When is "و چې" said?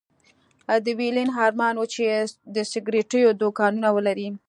1.77-2.03